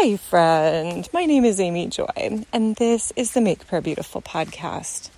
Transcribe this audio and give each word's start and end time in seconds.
Hi, 0.00 0.16
friend. 0.16 1.08
My 1.12 1.24
name 1.24 1.44
is 1.44 1.58
Amy 1.58 1.88
Joy, 1.88 2.44
and 2.52 2.76
this 2.76 3.12
is 3.16 3.32
the 3.32 3.40
Make 3.40 3.66
Prayer 3.66 3.80
Beautiful 3.80 4.22
podcast. 4.22 5.10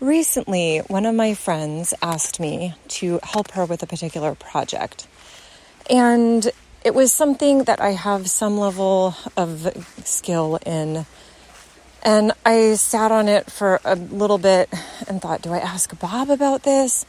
Recently, 0.00 0.78
one 0.88 1.06
of 1.06 1.14
my 1.14 1.34
friends 1.34 1.94
asked 2.02 2.40
me 2.40 2.74
to 2.88 3.20
help 3.22 3.52
her 3.52 3.64
with 3.64 3.80
a 3.84 3.86
particular 3.86 4.34
project. 4.34 5.06
And 5.88 6.50
it 6.84 6.96
was 6.96 7.12
something 7.12 7.62
that 7.62 7.80
I 7.80 7.90
have 7.90 8.28
some 8.28 8.58
level 8.58 9.14
of 9.36 9.72
skill 10.04 10.58
in. 10.66 11.06
And 12.02 12.32
I 12.44 12.74
sat 12.74 13.12
on 13.12 13.28
it 13.28 13.52
for 13.52 13.78
a 13.84 13.94
little 13.94 14.38
bit 14.38 14.68
and 15.06 15.22
thought, 15.22 15.42
do 15.42 15.52
I 15.52 15.58
ask 15.58 15.96
Bob 16.00 16.28
about 16.28 16.64
this? 16.64 17.06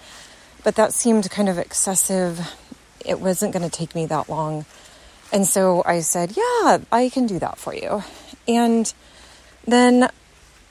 But 0.63 0.75
that 0.75 0.93
seemed 0.93 1.27
kind 1.31 1.49
of 1.49 1.57
excessive. 1.57 2.53
It 3.03 3.19
wasn't 3.19 3.51
going 3.51 3.67
to 3.67 3.75
take 3.75 3.95
me 3.95 4.05
that 4.05 4.29
long. 4.29 4.67
And 5.33 5.47
so 5.47 5.81
I 5.83 6.01
said, 6.01 6.37
Yeah, 6.37 6.77
I 6.91 7.09
can 7.11 7.25
do 7.25 7.39
that 7.39 7.57
for 7.57 7.73
you. 7.73 8.03
And 8.47 8.93
then 9.65 10.09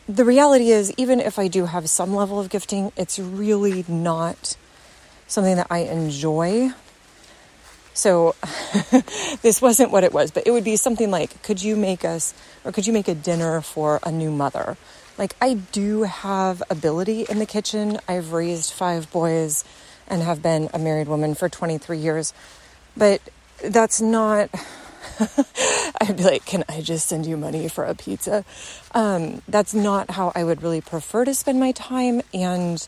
the 0.08 0.24
reality 0.24 0.70
is, 0.70 0.94
even 0.96 1.18
if 1.18 1.38
I 1.38 1.48
do 1.48 1.66
have 1.66 1.90
some 1.90 2.14
level 2.14 2.38
of 2.38 2.48
gifting, 2.48 2.92
it's 2.96 3.18
really 3.18 3.84
not 3.88 4.56
something 5.26 5.56
that 5.56 5.66
I 5.68 5.78
enjoy. 5.78 6.70
So 7.92 8.36
this 9.42 9.60
wasn't 9.60 9.90
what 9.90 10.04
it 10.04 10.12
was, 10.12 10.30
but 10.30 10.46
it 10.46 10.52
would 10.52 10.64
be 10.64 10.76
something 10.76 11.10
like, 11.10 11.42
could 11.42 11.62
you 11.62 11.76
make 11.76 12.04
us, 12.04 12.32
or 12.64 12.72
could 12.72 12.86
you 12.86 12.92
make 12.92 13.08
a 13.08 13.14
dinner 13.14 13.60
for 13.60 14.00
a 14.04 14.12
new 14.12 14.30
mother? 14.30 14.76
Like, 15.18 15.34
I 15.40 15.54
do 15.54 16.04
have 16.04 16.62
ability 16.70 17.26
in 17.28 17.38
the 17.38 17.46
kitchen. 17.46 17.98
I've 18.08 18.32
raised 18.32 18.72
five 18.72 19.10
boys 19.10 19.64
and 20.06 20.22
have 20.22 20.42
been 20.42 20.70
a 20.72 20.78
married 20.78 21.08
woman 21.08 21.34
for 21.34 21.48
23 21.48 21.98
years. 21.98 22.32
But 22.96 23.20
that's 23.64 24.00
not 24.00 24.50
I'd 26.00 26.16
be 26.16 26.22
like, 26.22 26.44
can 26.44 26.64
I 26.68 26.80
just 26.80 27.08
send 27.08 27.26
you 27.26 27.36
money 27.36 27.68
for 27.68 27.84
a 27.84 27.94
pizza? 27.94 28.44
Um, 28.92 29.42
that's 29.48 29.74
not 29.74 30.10
how 30.10 30.32
I 30.34 30.44
would 30.44 30.62
really 30.62 30.80
prefer 30.80 31.24
to 31.24 31.34
spend 31.34 31.60
my 31.60 31.72
time. 31.72 32.22
And 32.32 32.86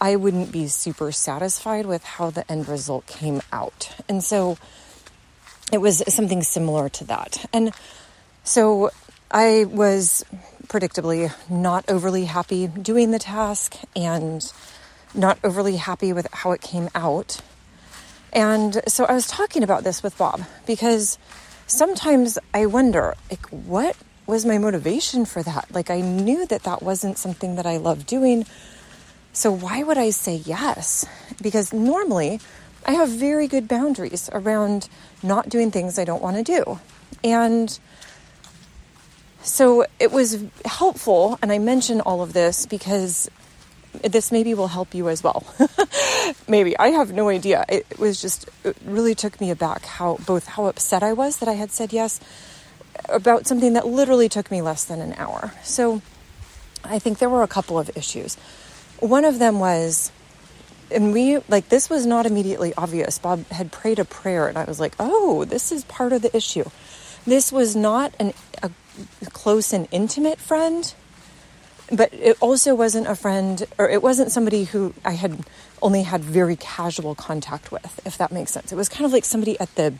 I 0.00 0.16
wouldn't 0.16 0.52
be 0.52 0.68
super 0.68 1.12
satisfied 1.12 1.86
with 1.86 2.04
how 2.04 2.30
the 2.30 2.50
end 2.50 2.68
result 2.68 3.06
came 3.06 3.40
out. 3.52 3.94
And 4.08 4.22
so 4.22 4.58
it 5.72 5.78
was 5.78 6.02
something 6.12 6.42
similar 6.42 6.88
to 6.90 7.04
that. 7.04 7.48
And 7.52 7.72
so 8.44 8.90
I 9.30 9.64
was 9.64 10.24
predictably 10.68 11.32
not 11.50 11.84
overly 11.88 12.24
happy 12.24 12.66
doing 12.66 13.10
the 13.10 13.18
task 13.18 13.76
and 13.94 14.52
not 15.14 15.38
overly 15.42 15.76
happy 15.76 16.12
with 16.12 16.26
how 16.32 16.52
it 16.52 16.60
came 16.60 16.88
out. 16.94 17.40
And 18.36 18.82
so 18.86 19.06
I 19.06 19.14
was 19.14 19.26
talking 19.26 19.62
about 19.62 19.82
this 19.82 20.02
with 20.02 20.18
Bob 20.18 20.42
because 20.66 21.18
sometimes 21.66 22.38
I 22.52 22.66
wonder, 22.66 23.14
like, 23.30 23.46
what 23.46 23.96
was 24.26 24.44
my 24.44 24.58
motivation 24.58 25.24
for 25.24 25.42
that? 25.42 25.72
Like, 25.72 25.88
I 25.88 26.02
knew 26.02 26.44
that 26.46 26.64
that 26.64 26.82
wasn't 26.82 27.16
something 27.16 27.56
that 27.56 27.64
I 27.64 27.78
loved 27.78 28.06
doing. 28.06 28.44
So 29.32 29.50
why 29.50 29.82
would 29.82 29.96
I 29.96 30.10
say 30.10 30.34
yes? 30.34 31.06
Because 31.40 31.72
normally 31.72 32.38
I 32.84 32.92
have 32.92 33.08
very 33.08 33.48
good 33.48 33.68
boundaries 33.68 34.28
around 34.30 34.90
not 35.22 35.48
doing 35.48 35.70
things 35.70 35.98
I 35.98 36.04
don't 36.04 36.22
want 36.22 36.36
to 36.36 36.42
do. 36.42 36.78
And 37.24 37.78
so 39.40 39.86
it 39.98 40.12
was 40.12 40.44
helpful, 40.66 41.38
and 41.40 41.50
I 41.50 41.58
mention 41.58 42.02
all 42.02 42.20
of 42.20 42.34
this 42.34 42.66
because 42.66 43.30
this 44.02 44.32
maybe 44.32 44.54
will 44.54 44.68
help 44.68 44.94
you 44.94 45.08
as 45.08 45.22
well. 45.22 45.44
maybe 46.48 46.76
I 46.78 46.88
have 46.88 47.12
no 47.12 47.28
idea. 47.28 47.64
It 47.68 47.98
was 47.98 48.20
just 48.20 48.48
it 48.64 48.76
really 48.84 49.14
took 49.14 49.40
me 49.40 49.50
aback 49.50 49.84
how 49.84 50.18
both 50.26 50.46
how 50.46 50.66
upset 50.66 51.02
I 51.02 51.12
was 51.12 51.38
that 51.38 51.48
I 51.48 51.54
had 51.54 51.70
said 51.70 51.92
yes 51.92 52.20
about 53.08 53.46
something 53.46 53.74
that 53.74 53.86
literally 53.86 54.28
took 54.28 54.50
me 54.50 54.62
less 54.62 54.84
than 54.84 55.00
an 55.00 55.14
hour. 55.14 55.52
So 55.62 56.02
I 56.84 56.98
think 56.98 57.18
there 57.18 57.30
were 57.30 57.42
a 57.42 57.48
couple 57.48 57.78
of 57.78 57.96
issues. 57.96 58.36
One 59.00 59.24
of 59.24 59.38
them 59.38 59.58
was 59.58 60.10
and 60.90 61.12
we 61.12 61.38
like 61.48 61.68
this 61.68 61.90
was 61.90 62.06
not 62.06 62.26
immediately 62.26 62.72
obvious. 62.76 63.18
Bob 63.18 63.46
had 63.48 63.72
prayed 63.72 63.98
a 63.98 64.04
prayer 64.04 64.48
and 64.48 64.56
I 64.56 64.64
was 64.64 64.80
like, 64.80 64.94
"Oh, 64.98 65.44
this 65.44 65.72
is 65.72 65.84
part 65.84 66.12
of 66.12 66.22
the 66.22 66.34
issue." 66.36 66.64
This 67.26 67.50
was 67.50 67.74
not 67.74 68.14
an, 68.20 68.32
a 68.62 68.70
close 69.32 69.72
and 69.72 69.88
intimate 69.90 70.38
friend 70.38 70.94
but 71.92 72.12
it 72.12 72.36
also 72.40 72.74
wasn't 72.74 73.06
a 73.06 73.14
friend 73.14 73.66
or 73.78 73.88
it 73.88 74.02
wasn't 74.02 74.32
somebody 74.32 74.64
who 74.64 74.94
I 75.04 75.12
had 75.12 75.44
only 75.82 76.02
had 76.02 76.22
very 76.24 76.56
casual 76.56 77.14
contact 77.14 77.70
with, 77.70 78.00
if 78.04 78.18
that 78.18 78.32
makes 78.32 78.50
sense. 78.50 78.72
It 78.72 78.76
was 78.76 78.88
kind 78.88 79.04
of 79.04 79.12
like 79.12 79.24
somebody 79.24 79.58
at 79.60 79.74
the 79.74 79.94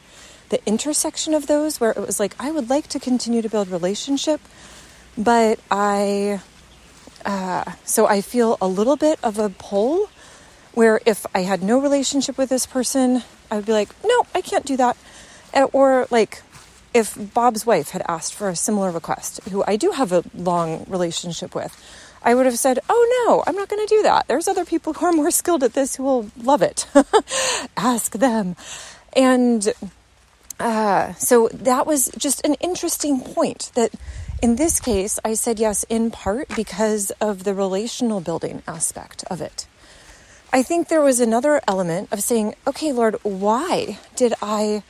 the 0.49 0.65
intersection 0.65 1.35
of 1.35 1.49
those 1.49 1.81
where 1.81 1.91
it 1.91 1.99
was 1.99 2.21
like 2.21 2.35
I 2.39 2.51
would 2.51 2.71
like 2.71 2.87
to 2.89 3.01
continue 3.01 3.43
to 3.43 3.49
build 3.49 3.69
relationship, 3.69 4.41
but 5.17 5.59
I 5.71 6.41
uh, 7.25 7.73
so 7.85 8.07
I 8.07 8.21
feel 8.21 8.57
a 8.61 8.69
little 8.69 8.97
bit 8.97 9.19
of 9.23 9.39
a 9.39 9.49
pull 9.49 10.09
where 10.75 11.01
if 11.07 11.27
I 11.35 11.41
had 11.41 11.63
no 11.63 11.81
relationship 11.81 12.39
with 12.39 12.51
this 12.51 12.67
person, 12.67 13.23
I 13.51 13.57
would 13.57 13.67
be 13.67 13.73
like, 13.73 13.89
no, 14.05 14.27
I 14.35 14.41
can't 14.43 14.65
do 14.65 14.77
that. 14.77 14.97
Or 15.73 16.07
like 16.11 16.43
if 16.97 17.35
Bob's 17.35 17.67
wife 17.67 17.91
had 17.91 18.03
asked 18.09 18.35
for 18.35 18.49
a 18.49 18.57
similar 18.57 18.91
request, 18.91 19.41
who 19.51 19.63
I 19.67 19.77
do 19.77 19.91
have 19.91 20.13
a 20.13 20.25
long 20.35 20.87
relationship 20.89 21.55
with, 21.55 21.77
I 22.23 22.35
would 22.35 22.47
have 22.47 22.59
said, 22.59 22.79
Oh 22.89 23.27
no, 23.27 23.45
I'm 23.47 23.55
not 23.55 23.69
going 23.69 23.87
to 23.87 23.95
do 23.95 24.03
that. 24.05 24.27
There's 24.29 24.49
other 24.49 24.65
people 24.65 24.95
who 24.95 25.05
are 25.05 25.13
more 25.13 25.31
skilled 25.31 25.63
at 25.63 25.75
this 25.75 25.97
who 25.97 26.05
will 26.05 26.31
love 26.43 26.63
it. 26.63 26.87
Ask 27.77 28.13
them. 28.13 28.57
And 29.15 29.75
uh, 30.59 31.13
so 31.15 31.49
that 31.53 31.87
was 31.87 32.11
just 32.17 32.45
an 32.47 32.55
interesting 32.55 33.21
point 33.21 33.73
that 33.75 33.93
in 34.43 34.57
this 34.57 34.81
case, 34.81 35.19
I 35.23 35.35
said 35.35 35.59
yes 35.61 35.85
in 35.85 36.11
part 36.11 36.49
because 36.57 37.11
of 37.21 37.45
the 37.45 37.55
relational 37.55 38.21
building 38.21 38.63
aspect 38.67 39.23
of 39.31 39.43
it. 39.43 39.67
I 40.51 40.63
think 40.63 40.89
there 40.89 41.03
was 41.03 41.21
another 41.21 41.61
element 41.69 42.09
of 42.11 42.23
saying, 42.23 42.55
okay, 42.67 42.93
Lord, 42.93 43.17
why 43.23 43.99
did 44.15 44.33
I 44.41 44.83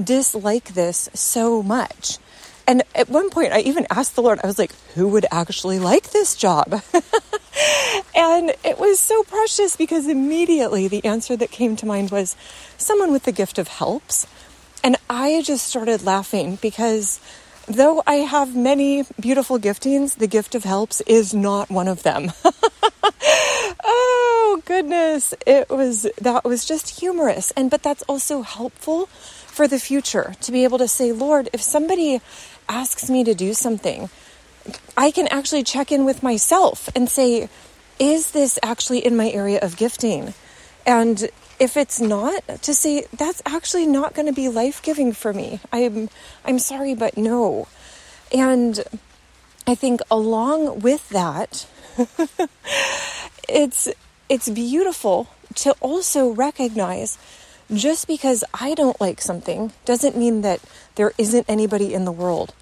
dislike 0.00 0.74
this 0.74 1.08
so 1.14 1.62
much. 1.62 2.18
And 2.66 2.82
at 2.94 3.08
one 3.08 3.30
point, 3.30 3.52
I 3.52 3.60
even 3.60 3.86
asked 3.90 4.14
the 4.14 4.22
Lord, 4.22 4.38
I 4.42 4.46
was 4.46 4.58
like, 4.58 4.72
who 4.94 5.08
would 5.08 5.26
actually 5.30 5.78
like 5.78 6.10
this 6.10 6.36
job? 6.36 6.82
and 8.14 8.54
it 8.64 8.78
was 8.78 9.00
so 9.00 9.22
precious 9.24 9.76
because 9.76 10.06
immediately 10.06 10.88
the 10.88 11.04
answer 11.04 11.36
that 11.36 11.50
came 11.50 11.76
to 11.76 11.86
mind 11.86 12.10
was 12.10 12.36
someone 12.78 13.12
with 13.12 13.24
the 13.24 13.32
gift 13.32 13.58
of 13.58 13.68
helps. 13.68 14.26
And 14.84 14.96
I 15.10 15.42
just 15.42 15.66
started 15.66 16.04
laughing 16.04 16.58
because 16.62 17.20
though 17.66 18.02
I 18.06 18.16
have 18.16 18.56
many 18.56 19.04
beautiful 19.20 19.58
giftings, 19.58 20.16
the 20.16 20.26
gift 20.26 20.54
of 20.54 20.64
helps 20.64 21.00
is 21.02 21.34
not 21.34 21.70
one 21.70 21.88
of 21.88 22.02
them. 22.02 22.32
goodness, 24.64 25.34
it 25.46 25.68
was 25.70 26.06
that 26.20 26.44
was 26.44 26.64
just 26.64 27.00
humorous 27.00 27.50
and 27.52 27.70
but 27.70 27.82
that's 27.82 28.02
also 28.04 28.42
helpful 28.42 29.06
for 29.06 29.68
the 29.68 29.78
future 29.78 30.34
to 30.40 30.52
be 30.52 30.64
able 30.64 30.78
to 30.78 30.88
say, 30.88 31.12
Lord, 31.12 31.48
if 31.52 31.62
somebody 31.62 32.20
asks 32.68 33.10
me 33.10 33.24
to 33.24 33.34
do 33.34 33.52
something, 33.52 34.08
I 34.96 35.10
can 35.10 35.28
actually 35.28 35.62
check 35.62 35.92
in 35.92 36.04
with 36.04 36.22
myself 36.22 36.88
and 36.94 37.08
say, 37.08 37.48
is 37.98 38.30
this 38.32 38.58
actually 38.62 39.04
in 39.04 39.16
my 39.16 39.30
area 39.30 39.58
of 39.60 39.76
gifting? 39.76 40.34
And 40.86 41.28
if 41.60 41.76
it's 41.76 42.00
not, 42.00 42.42
to 42.62 42.74
say 42.74 43.06
that's 43.16 43.42
actually 43.46 43.86
not 43.86 44.14
going 44.14 44.26
to 44.26 44.32
be 44.32 44.48
life-giving 44.48 45.12
for 45.12 45.32
me. 45.32 45.60
I'm 45.72 46.08
I'm 46.44 46.58
sorry 46.58 46.94
but 46.94 47.16
no. 47.16 47.68
And 48.32 48.82
I 49.66 49.74
think 49.74 50.00
along 50.10 50.80
with 50.80 51.08
that 51.10 51.66
it's 53.48 53.88
it's 54.28 54.48
beautiful 54.48 55.28
to 55.56 55.72
also 55.80 56.30
recognize 56.30 57.18
just 57.72 58.06
because 58.06 58.44
I 58.52 58.74
don't 58.74 59.00
like 59.00 59.20
something 59.20 59.72
doesn't 59.84 60.16
mean 60.16 60.42
that 60.42 60.60
there 60.94 61.12
isn't 61.18 61.46
anybody 61.48 61.94
in 61.94 62.04
the 62.04 62.12
world 62.12 62.54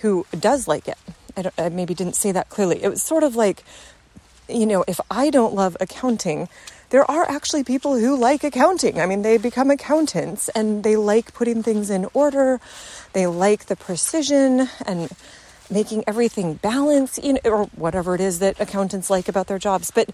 who 0.00 0.26
does 0.38 0.66
like 0.68 0.88
it. 0.88 0.98
I, 1.36 1.50
I 1.58 1.68
maybe 1.68 1.94
didn't 1.94 2.16
say 2.16 2.32
that 2.32 2.48
clearly. 2.48 2.82
It 2.82 2.88
was 2.88 3.02
sort 3.02 3.22
of 3.22 3.36
like, 3.36 3.64
you 4.48 4.66
know, 4.66 4.84
if 4.86 5.00
I 5.10 5.30
don't 5.30 5.54
love 5.54 5.76
accounting, 5.80 6.48
there 6.90 7.10
are 7.10 7.28
actually 7.28 7.64
people 7.64 7.98
who 7.98 8.16
like 8.16 8.44
accounting. 8.44 9.00
I 9.00 9.06
mean, 9.06 9.22
they 9.22 9.36
become 9.36 9.70
accountants 9.70 10.48
and 10.50 10.84
they 10.84 10.96
like 10.96 11.34
putting 11.34 11.62
things 11.62 11.90
in 11.90 12.06
order. 12.14 12.60
They 13.12 13.26
like 13.26 13.66
the 13.66 13.76
precision 13.76 14.68
and 14.86 15.10
making 15.70 16.04
everything 16.06 16.54
balance, 16.54 17.18
you 17.22 17.34
know, 17.34 17.40
or 17.44 17.64
whatever 17.74 18.14
it 18.14 18.20
is 18.20 18.38
that 18.38 18.60
accountants 18.60 19.10
like 19.10 19.28
about 19.28 19.46
their 19.46 19.58
jobs. 19.58 19.90
But 19.90 20.10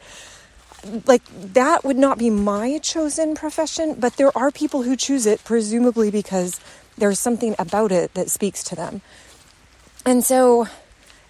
like 1.06 1.22
that 1.54 1.84
would 1.84 1.96
not 1.96 2.18
be 2.18 2.30
my 2.30 2.78
chosen 2.78 3.34
profession, 3.34 3.94
but 3.98 4.16
there 4.16 4.36
are 4.36 4.50
people 4.50 4.82
who 4.82 4.96
choose 4.96 5.26
it, 5.26 5.42
presumably 5.44 6.10
because 6.10 6.60
there's 6.98 7.18
something 7.18 7.54
about 7.58 7.92
it 7.92 8.14
that 8.14 8.30
speaks 8.30 8.62
to 8.64 8.76
them. 8.76 9.02
And 10.04 10.24
so, 10.24 10.68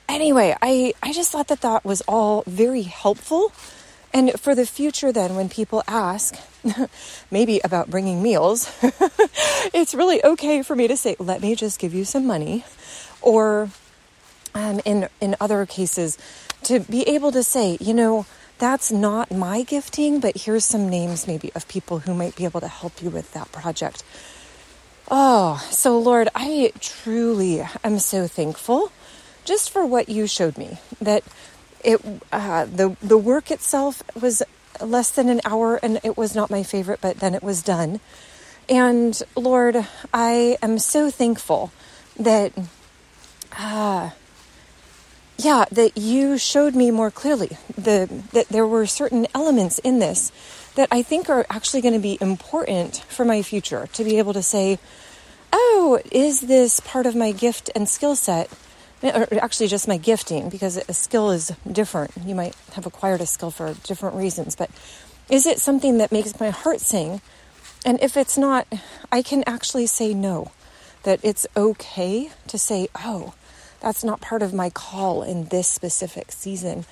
anyway, 0.09 0.57
I, 0.63 0.95
I 1.03 1.13
just 1.13 1.33
thought 1.33 1.49
that 1.49 1.63
that 1.63 1.85
was 1.85 2.03
all 2.03 2.45
very 2.47 2.83
helpful 2.83 3.53
And 4.13 4.33
for 4.41 4.55
the 4.55 4.67
future, 4.67 5.13
then, 5.13 5.37
when 5.37 5.49
people 5.49 5.85
ask, 5.87 6.35
maybe 7.31 7.61
about 7.63 7.91
bringing 7.91 8.23
meals, 8.23 8.71
it's 9.73 9.95
really 9.95 10.23
okay 10.25 10.63
for 10.63 10.75
me 10.75 10.89
to 10.89 10.97
say, 10.97 11.15
let 11.19 11.41
me 11.41 11.55
just 11.55 11.79
give 11.79 11.95
you 11.95 12.05
some 12.05 12.27
money. 12.27 12.65
Or 13.23 13.71
um, 14.55 14.81
in, 14.85 15.09
in 15.21 15.37
other 15.41 15.65
cases, 15.65 16.19
to 16.65 16.81
be 16.81 17.03
able 17.09 17.31
to 17.33 17.45
say, 17.45 17.79
you 17.81 17.95
know, 17.95 18.27
that's 18.61 18.93
not 18.93 19.33
my 19.33 19.63
gifting, 19.63 20.21
but 20.21 20.37
here's 20.37 20.65
some 20.65 20.89
names 20.89 21.27
maybe 21.27 21.51
of 21.55 21.67
people 21.67 22.01
who 22.01 22.15
might 22.15 22.37
be 22.37 22.45
able 22.45 22.61
to 22.61 22.69
help 22.69 23.03
you 23.03 23.11
with 23.11 23.33
that 23.33 23.51
project. 23.51 24.05
Oh, 25.11 25.57
so 25.71 25.99
Lord, 25.99 26.29
I 26.35 26.73
truly 26.79 27.67
am 27.83 27.99
so 27.99 28.29
thankful 28.29 28.93
just 29.45 29.71
for 29.71 29.85
what 29.85 30.09
you 30.09 30.27
showed 30.27 30.57
me 30.57 30.79
that 31.01 31.25
it 31.83 32.01
uh, 32.31 32.67
the 32.67 32.97
the 33.03 33.19
work 33.19 33.51
itself 33.51 34.03
was 34.21 34.43
less 34.81 35.11
than 35.11 35.29
an 35.29 35.41
hour 35.45 35.77
and 35.83 35.99
it 36.05 36.17
was 36.17 36.35
not 36.35 36.51
my 36.51 36.63
favorite 36.63 37.01
but 37.01 37.19
then 37.21 37.35
it 37.35 37.43
was 37.43 37.63
done 37.63 38.01
and 38.69 39.23
lord 39.37 39.87
i 40.13 40.57
am 40.63 40.79
so 40.79 41.11
thankful 41.11 41.73
that 42.19 42.53
uh, 43.59 44.11
yeah 45.45 45.65
that 45.71 45.97
you 45.97 46.39
showed 46.39 46.75
me 46.75 46.91
more 46.91 47.11
clearly 47.11 47.57
the 47.77 48.09
that 48.33 48.49
there 48.49 48.67
were 48.67 48.87
certain 48.87 49.27
elements 49.35 49.79
in 49.81 49.99
this 49.99 50.31
that 50.75 50.89
i 50.91 51.03
think 51.03 51.29
are 51.29 51.47
actually 51.51 51.81
going 51.81 51.95
to 51.95 52.01
be 52.01 52.19
important 52.21 52.99
for 53.09 53.25
my 53.25 53.43
future 53.43 53.89
to 53.93 54.05
be 54.05 54.19
able 54.19 54.33
to 54.33 54.43
say 54.43 54.79
oh 55.53 56.01
is 56.11 56.43
this 56.43 56.81
part 56.81 57.07
of 57.07 57.15
my 57.15 57.33
gift 57.33 57.71
and 57.75 57.89
skill 57.89 58.15
set 58.15 58.51
eh, 59.03 59.11
or 59.19 59.27
actually 59.43 59.67
just 59.67 59.89
my 59.89 59.97
gifting 59.97 60.49
because 60.49 60.77
a 60.77 60.95
skill 60.95 61.31
is 61.31 61.53
different. 61.71 62.13
You 62.25 62.35
might 62.35 62.55
have 62.75 62.87
acquired 62.87 63.21
a 63.21 63.27
skill 63.27 63.51
for 63.51 63.75
different 63.85 64.17
reasons, 64.17 64.57
but 64.57 64.71
is 65.29 65.47
it 65.47 65.59
something 65.59 65.99
that 65.99 66.13
makes 66.13 66.39
my 66.41 66.51
heart 66.51 66.81
sing? 66.81 67.21
And 67.85 68.01
if 68.03 68.17
it's 68.17 68.37
not, 68.37 68.67
I 69.11 69.23
can 69.23 69.43
actually 69.47 69.87
say 69.87 70.13
no, 70.13 70.53
that 71.05 71.21
it's 71.23 71.47
okay 71.57 72.31
to 72.49 72.59
say, 72.59 72.89
oh, 72.95 73.35
that's 73.81 74.05
not 74.05 74.21
part 74.21 74.43
of 74.43 74.55
my 74.55 74.71
call 74.71 75.23
in 75.23 75.47
this 75.47 75.69
specific 75.69 76.33
season. 76.33 76.85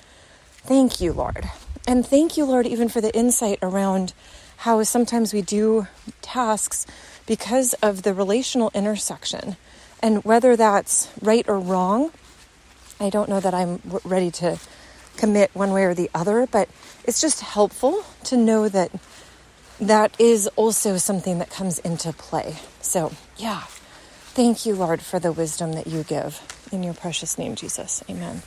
Thank 0.63 0.99
you, 0.99 1.13
Lord. 1.13 1.49
And 1.87 2.05
thank 2.05 2.37
you, 2.37 2.45
Lord, 2.45 2.67
even 2.67 2.89
for 2.89 3.01
the 3.01 3.15
insight 3.15 3.59
around 3.61 4.13
how 4.57 4.83
sometimes 4.83 5.33
we 5.33 5.41
do 5.41 5.87
tasks 6.21 6.85
because 7.25 7.73
of 7.75 8.03
the 8.03 8.13
relational 8.13 8.71
intersection 8.73 9.55
and 10.01 10.23
whether 10.23 10.55
that's 10.55 11.11
right 11.21 11.47
or 11.47 11.59
wrong, 11.59 12.11
I 12.99 13.09
don't 13.09 13.29
know 13.29 13.39
that 13.39 13.53
I'm 13.53 13.81
ready 14.03 14.31
to 14.31 14.59
commit 15.17 15.51
one 15.53 15.71
way 15.71 15.83
or 15.83 15.93
the 15.93 16.09
other, 16.13 16.47
but 16.47 16.69
it's 17.03 17.21
just 17.21 17.41
helpful 17.41 18.03
to 18.25 18.37
know 18.37 18.69
that 18.69 18.91
that 19.79 20.19
is 20.19 20.47
also 20.55 20.97
something 20.97 21.39
that 21.39 21.49
comes 21.49 21.79
into 21.79 22.13
play. 22.13 22.57
So, 22.81 23.11
yeah, 23.37 23.63
thank 24.33 24.65
you, 24.65 24.75
Lord, 24.75 25.01
for 25.01 25.19
the 25.19 25.31
wisdom 25.31 25.73
that 25.73 25.87
you 25.87 26.03
give. 26.03 26.41
In 26.71 26.83
your 26.83 26.93
precious 26.93 27.37
name, 27.37 27.55
Jesus. 27.55 28.03
Amen. 28.09 28.41